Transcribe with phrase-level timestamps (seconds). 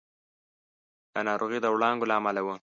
[1.13, 2.55] دا ناروغي د وړانګو له امله وه.